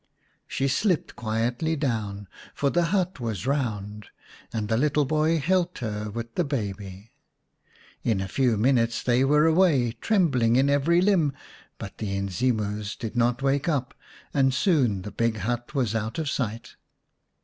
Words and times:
She 0.47 0.67
slipped 0.67 1.15
quietly 1.15 1.75
down, 1.75 2.27
for 2.55 2.71
the 2.71 2.85
hut 2.85 3.19
was 3.19 3.45
round, 3.45 4.07
and 4.51 4.67
the 4.67 4.75
little 4.75 5.05
boy 5.05 5.37
helped 5.37 5.77
her 5.77 6.09
with 6.09 6.33
the 6.33 6.43
baby. 6.43 7.11
In 8.03 8.19
a 8.19 8.27
few 8.27 8.57
minutes 8.57 9.03
they 9.03 9.23
were 9.23 9.45
away, 9.45 9.91
trembling 9.91 10.55
in 10.55 10.71
every 10.71 11.01
limb, 11.01 11.33
but 11.77 11.99
the 11.99 12.17
Inzimus 12.17 12.95
did 12.97 13.15
not 13.15 13.43
wake 13.43 13.69
up, 13.69 13.93
and 14.33 14.55
soon 14.55 15.03
the 15.03 15.11
big 15.11 15.37
hut 15.37 15.75
was 15.75 15.93
out 15.93 16.17
of 16.17 16.27
sight. 16.27 16.77